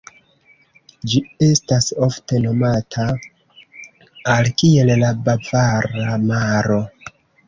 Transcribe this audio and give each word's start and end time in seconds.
Ĝi 1.09 1.19
estas 1.47 1.89
ofte 2.07 2.39
nomata 2.45 3.05
al 4.37 4.49
kiel 4.63 4.89
la 5.03 5.11
"Bavara 5.29 6.17
Maro". 6.25 6.79